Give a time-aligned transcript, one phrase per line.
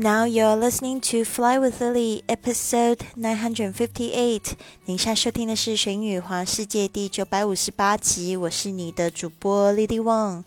[0.00, 4.52] Now you're listening to Fly with Lily, episode nine hundred fifty-eight。
[4.84, 8.36] 您现在收听的是《学英语环世界》第九百五十八集。
[8.36, 10.44] 我是你的主播 Lily Wang。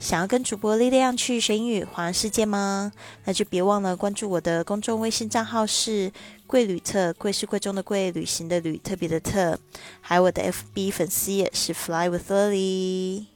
[0.00, 2.92] 想要跟主播 Lily 去学英语环世界吗？
[3.26, 6.10] 那就别忘了关注我的公众微信账号是
[6.48, 9.58] “贵旅特”，贵是贵重的贵，旅行的旅，特别的特。
[10.00, 13.33] 还有我的 FB 粉丝也是 Fly with Lily。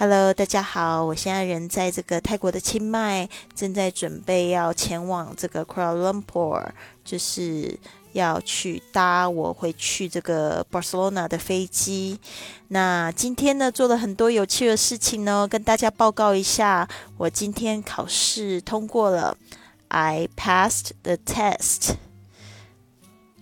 [0.00, 6.70] Hello，大家好，我现在人在这个泰国的清迈，正在准备要前往这个 Kuala Lumpur，
[7.04, 7.78] 就是
[8.12, 12.18] 要去搭我回去这个 Barcelona 的飞机。
[12.68, 16.88] 那今天呢，做了很多有趣的事情呢，跟大家报告一下。
[17.18, 19.36] 我今天考试通过了
[19.88, 21.96] ，I passed the test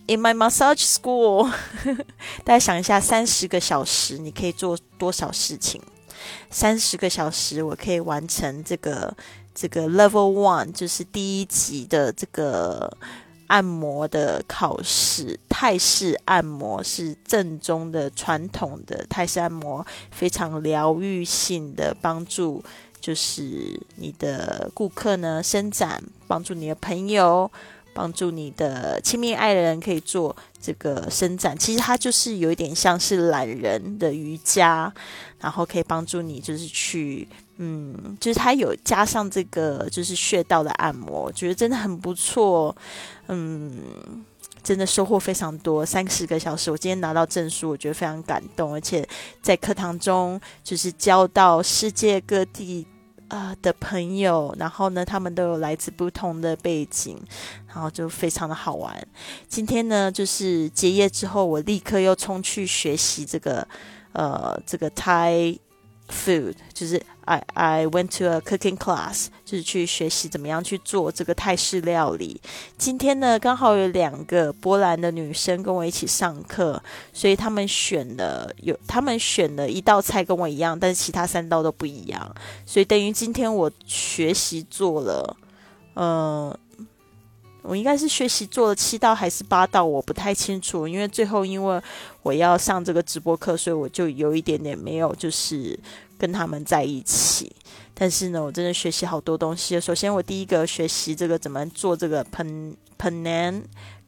[0.08, 1.52] in my massage school。
[2.42, 5.80] 大家想一下，三十个小时你可以做多少事情？
[6.50, 9.16] 三十个小时，我可以完成这个
[9.54, 12.96] 这个 Level One，就是第一级的这个
[13.48, 15.38] 按摩的考试。
[15.48, 22.62] 泰式按摩是正宗的传统的泰式按摩，非常疗愈性的帮助，
[23.00, 27.50] 就是你的顾客呢伸展，帮助你的朋友。
[27.98, 34.92] 帮助你的亲密爱人可以做这个伸展，其实它就是有一点像是懒人的瑜伽，
[35.40, 42.76] 然后可以帮助你就是去，嗯，就是它有加上这个就是穴道的按摩，我觉得真的很不错，
[43.26, 43.82] 嗯，
[44.62, 49.04] 真的收获非常多，三十个小时，我今天拿到证书，我觉得非常感动，而且
[49.42, 52.86] 在课堂中就是教到世界各地。
[53.28, 57.16] 呃的朋友，然后呢，他们都有来自不同的背景，
[57.66, 59.06] 然后就非常的好玩。
[59.48, 63.66] 今天呢，就是结业之后，我立刻又冲去学习这个，
[64.12, 65.56] 呃，这个 tai
[66.08, 67.02] food，就是。
[67.28, 72.40] I I went to a cooking class，就是去学习怎么样去做这个泰式料理。
[72.78, 82.34] 今天呢，刚好有两个波兰的女生跟我一起上课，所以他们选了有他们选了一道菜跟我一样，但是其他三道都不一样。
[82.64, 85.36] 所以等于今天我学习做了，
[85.92, 86.58] 呃，
[87.62, 90.88] 我应该是学习做了七道还是八道，我不太清楚。
[90.88, 91.82] 因为最后因为
[92.22, 95.78] 我要上这个直播课，所以我就有一点点没有就是。
[96.20, 97.54] 跟他们在一起，
[97.94, 99.80] 但是呢，我真的学习好多东西。
[99.80, 103.62] 首先，我第一个学习这个怎么做这个 pen penan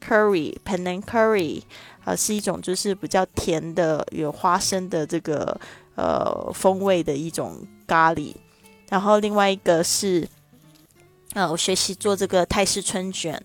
[0.05, 1.61] curry penan curry
[2.03, 5.57] 啊，是一种就是比较甜的，有花生的这个
[5.95, 8.33] 呃风味的一种咖喱。
[8.89, 10.27] 然后另外一个是，
[11.33, 13.41] 啊，我学习做这个泰式春卷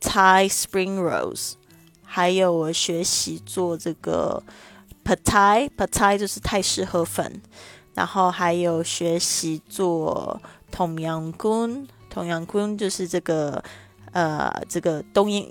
[0.00, 1.52] Thai spring rolls，
[2.02, 4.42] 还有我学习做这个
[5.04, 7.42] Pad Thai Pad Thai 就是泰式河粉。
[7.94, 10.38] 然后还有学习做
[10.70, 13.62] 同阳宫，同阳宫就是这个
[14.12, 15.50] 呃，这个冬阴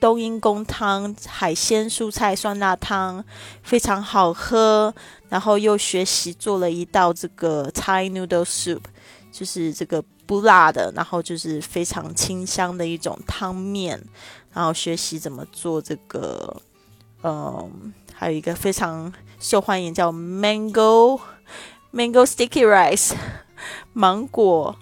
[0.00, 3.24] 冬阴功汤，海鲜蔬菜酸辣汤
[3.62, 4.92] 非常好喝。
[5.28, 8.82] 然后又学习做了一道这个 Thai noodle soup，
[9.30, 14.02] 就是这个不辣的，然后就是非常清香的一种汤面。
[14.52, 16.62] 然后学习怎么做这个，
[17.22, 21.20] 嗯，还有一个非常受欢迎叫 Mango。
[21.92, 23.14] Mango sticky rice，
[23.94, 24.76] 芒果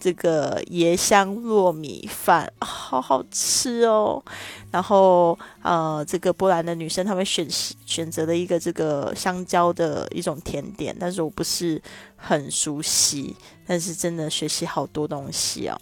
[0.00, 4.22] 这个椰香糯米饭，好好吃哦。
[4.70, 7.46] 然后呃，这个波兰的女生她们选
[7.84, 11.80] 选择了一个这个香蕉的一种甜点，但是我不是
[12.16, 13.34] 很熟悉，
[13.66, 15.78] 但是真的学习好多东西哦。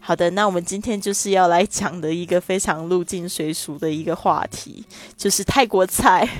[0.00, 4.84] 好的，那我们今天就是要来讲的一个非常入境随俗的一个话题，
[5.16, 6.28] 就是泰国菜。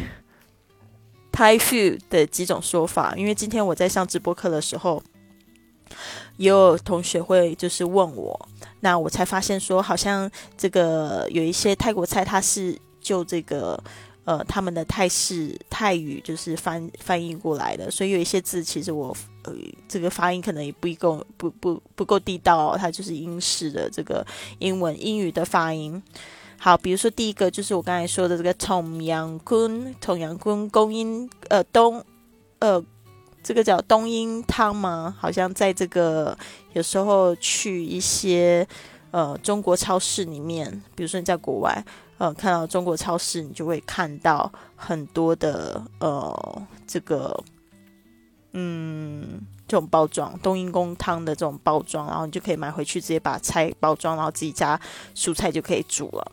[1.32, 5.03] Thai food 的几种说法，因为今天我在上直播课的时候，
[6.36, 8.48] 也有同学会就是问我，
[8.80, 13.82] 那我才发现说，好像这个有一些泰国菜，它是就这个
[14.24, 19.53] 呃他们的泰式泰语就是翻翻译过来的，所以有一些字其实我呃
[19.88, 24.27] 这个发音可能也不够不不不够地道哦，它就是英式的这个
[24.59, 26.03] 英文英语的发音。
[26.59, 32.03] 好，比如说第一个就是我刚才说的这个同阳坤，同阳坤 供应呃东
[32.59, 32.82] 呃
[33.47, 35.15] 这个叫冬阴汤吗？
[35.16, 36.37] 好像在这个
[36.72, 38.66] 有时候去一些
[39.13, 41.84] 呃中国超市里面，比如说你在国外
[42.19, 47.41] 呃看到中国超市，你就会看到很多的呃这个
[48.54, 49.41] 嗯。
[49.69, 54.81] 这种包装冬阴功汤的这种包装，然后你就可以买回去，直接把菜包装，然后自己加
[55.13, 56.33] 蔬菜就可以煮了。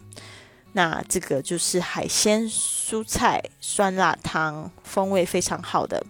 [0.73, 6.05] 那这个就是海鲜蔬菜酸辣汤，风味非常好的。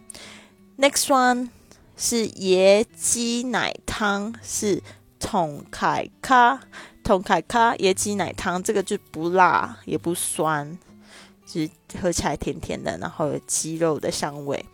[0.78, 1.50] Next one
[1.96, 4.81] 是椰鸡奶汤，是
[5.20, 6.60] 桶凯咖，
[7.04, 10.78] 桶凯咖椰鸡奶汤，这个就不辣也不酸，
[11.46, 11.70] 就是
[12.02, 14.66] 喝起来甜甜的，然后有鸡肉的香味。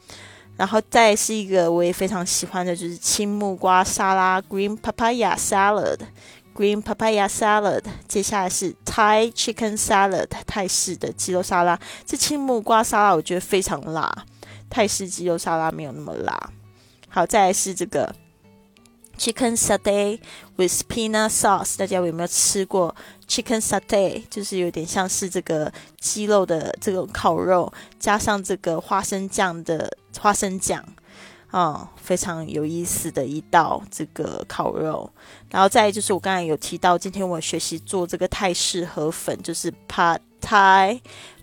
[0.56, 7.84] 然后再是一个我也非常喜欢的，就是青木瓜沙拉 （Green Papaya Salad），Green Papaya Salad。
[8.08, 11.80] 接下来是 Thai Chicken Salad，泰式的鸡肉沙拉。
[12.06, 14.26] 这青木瓜沙拉我觉得非常辣，
[14.70, 16.52] 泰式鸡肉沙拉没有那么辣。
[17.10, 18.16] 好，再来是这个
[19.18, 20.20] Chicken Satay
[20.56, 22.96] with Peanut Sauce，大家有没有吃过
[23.28, 24.24] Chicken Satay？
[24.30, 29.96] 就是有点像是这个鸡肉的这种烤肉，加上这个花生酱的。
[30.20, 30.84] 花生酱，
[31.52, 35.10] 啊，非常有意思的一道这个烤肉。
[35.50, 41.00] 然后再就是我刚才有提到，今天我学习做这个泰式河粉，就是 Pad Thai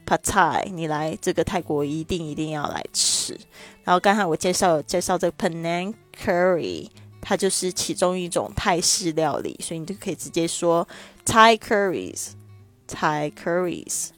[0.07, 3.37] Pad Thai，你来这个泰国一定一定要来吃。
[3.83, 6.89] 然后刚才我介绍介绍这个 Penang Curry，
[7.21, 10.87] 它就是其中一种泰式料理，所以你就可以直接说
[11.25, 14.11] Thai Curries，Thai Curries。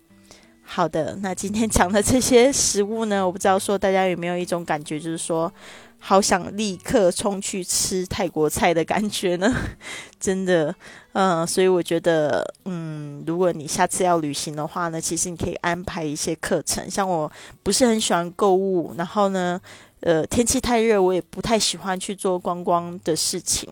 [0.62, 5.50] 好的，那今天讲的这些食物呢，我不知道说大家有没有一种感觉，就是说
[5.98, 9.54] 好想立刻冲去吃泰国菜的感觉呢？
[10.18, 10.74] 真的，
[11.12, 16.90] 嗯，所以我觉得，嗯，如果你下次要旅行的话呢，其实你可以安排一些课程。
[16.90, 17.30] 像我
[17.62, 19.60] 不是很喜欢购物，然后呢。
[20.00, 23.68] 呃，天气太热，我也不太喜欢去做观光的事情。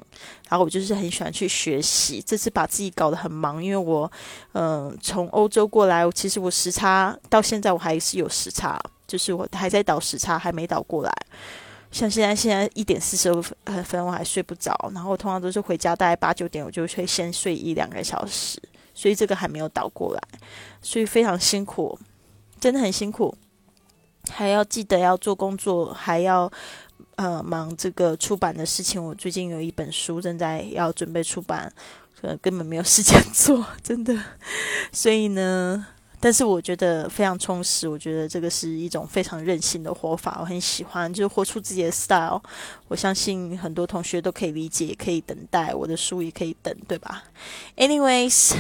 [0.49, 2.21] 然后我就是很喜欢去学习。
[2.21, 4.11] 这次把自己搞得很忙，因为我，
[4.55, 8.77] 嗯，从欧洲过来，其实我时差到现在我还是有时差，
[9.07, 11.13] 就是我还在倒时差，还没倒过来。
[11.97, 13.41] 像现在现在一点四十五
[13.83, 14.79] 分，我还睡不着。
[14.93, 18.61] 然后通常都是回家大概八九点，我就会先睡一两个小时，
[18.93, 20.21] 所以这个还没有倒过来，
[20.83, 21.99] 所以非常辛苦，
[22.61, 23.35] 真的很辛苦。
[24.29, 26.53] 还要记得要做工作，还要
[27.15, 29.03] 呃忙这个出版的事情。
[29.03, 31.73] 我最近有一本书正在要准备出版，
[32.21, 34.15] 可能根本没有时间做，真的。
[34.93, 35.87] 所以呢，
[36.27, 37.87] 但是我觉得非常充实。
[37.87, 42.43] 我觉得这个是一种非常任性的活法，我很喜欢，就是活出自己的 style。
[42.89, 47.23] 我相信很多同学都可以理解，可以等待我的书，也可以等，对吧
[47.77, 48.57] ？Anyways。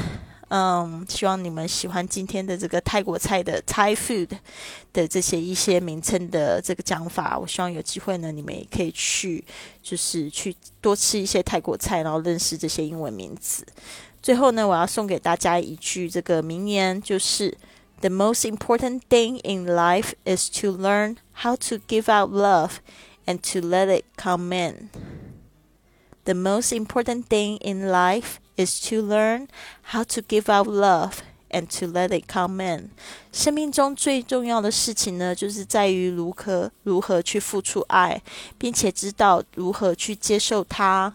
[0.48, 4.28] 嗯，希望你们喜欢今天的这个泰国菜的 Thai food
[4.92, 7.36] 的这些一些名称的这个讲法。
[7.36, 9.44] 我希望有机会呢，你们也可以去，
[9.82, 13.66] 就是去多吃一些泰国菜，然后认识这些英文名字。
[14.26, 17.56] 最后呢，我要送给大家一句这个名言，就是
[18.00, 22.78] The most important thing in life is to learn how to give out love
[23.24, 24.90] and to let it come in.
[26.24, 29.46] The most important thing in life is to learn
[29.92, 31.18] how to give out love
[31.50, 32.90] and to let it come in。
[33.30, 38.20] 生命中最重要的事情呢，就是在于如何如何去付出爱，
[38.58, 41.14] 并且知道如何去接受它。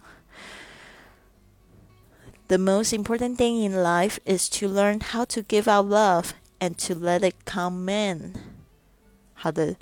[2.51, 6.75] The most important thing in life is to learn how to give out love and
[6.85, 8.33] to let it come in。
[9.33, 9.77] 好的。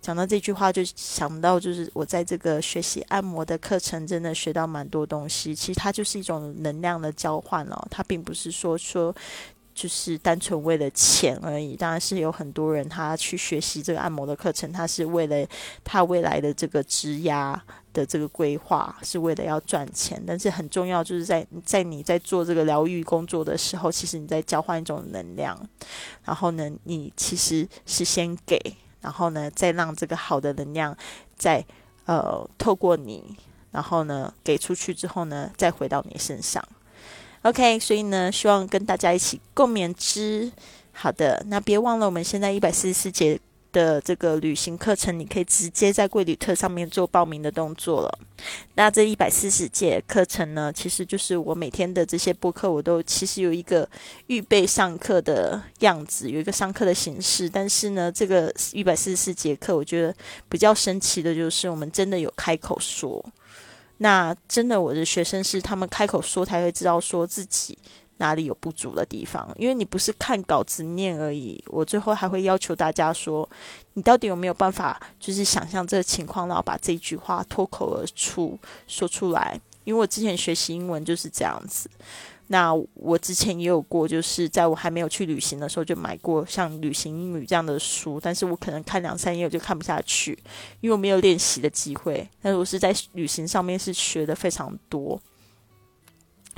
[0.00, 5.52] 讲到这句话，就想到就是我在这个学习按摩的课程，真的学到蛮多东西。
[5.52, 9.12] 其实它就是一种能量的交换哦，它并不是说说
[9.76, 11.76] 就是单纯为了钱而已。
[11.76, 15.46] 当然是有很多人他去学习这个按摩的课程，他是为了
[15.84, 17.54] 他未来的这个职涯
[17.92, 20.20] 的这个规划，是为了要赚钱。
[20.26, 25.56] 但是很重要，就是在在你在做这个疗愈工作的时候，其实你在交换一种能量。
[26.24, 28.58] 然后呢，你其实是先给。
[29.02, 30.96] 然后呢，再让这个好的能量，
[31.36, 31.64] 再
[32.06, 33.36] 呃透过你，
[33.70, 36.66] 然后呢给出去之后呢，再回到你身上。
[37.48, 40.50] OK，所以呢，希望跟大家一起共勉之。
[40.92, 43.38] 好的，那别忘了，我们现在一百四十四节。
[43.72, 48.18] 的这个旅行课程，你可以直接在贵旅特上面做报名的动作了。
[48.74, 53.86] 那这一百四十节课程呢，其实就是我每天的这些播客，我都其实有一个
[54.28, 57.50] 预备上课的样子，有一个上课的形式。
[57.50, 60.14] 但是呢，这个一百四十四节课，我觉得
[60.48, 63.22] 比较神奇的就是，我们真的有开口说。
[63.98, 67.78] 那真的，我的学生是他们开口说，才会知道说自己。
[68.18, 69.46] 哪里有不足的地方？
[69.58, 73.46] 因为你不是看稿子念而已，我最后还会要求大家说，
[73.92, 79.60] 你到底有没有办法，就是想象这个情况，然后把这句话脱口而出说出来。
[79.84, 81.90] 因为我之前学习英文就是这样子。
[82.48, 90.38] 那我之前也有过，就是在我还没有去旅行的时候，就买过像旅行英语这样的书，但是我可能看两三页我就看不下去，
[90.80, 92.28] 因为我没有练习的机会。
[92.40, 95.20] 但是我是在旅行上面是学的非常多。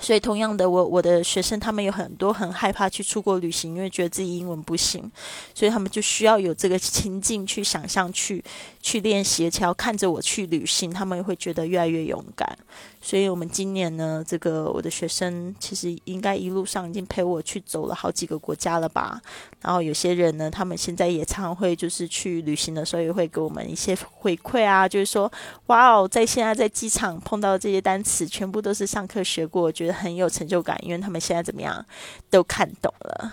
[0.00, 5.10] 所以，同样的，我我的学生他们有很多很害怕去出国旅行，因为觉得自己英文不行，
[5.54, 8.42] 所以他们就需要有这个情境去想象、去
[8.80, 12.56] 去练习，而且要看着我去旅行，他们会觉得越来越勇敢。
[13.00, 19.20] 所以，我们今年呢，这个我的学生其实应该一路上已经陪我去走了好几个国家了吧。
[19.60, 25.30] 然后，有些人呢，他们现在也常会就是去旅行的时候，也会给我们一些回馈啊，就是说，
[25.66, 31.84] 哇哦，在现在在机场碰到这些单词，全部都是上课学过，觉很有成就感，因为他们现在怎么样
[32.30, 33.32] 都看懂了。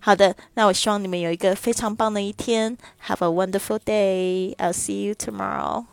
[0.00, 2.76] 好的，那我希望你们有一个非常棒的一天。
[3.06, 4.56] Have a wonderful day.
[4.56, 5.84] I'll see you tomorrow.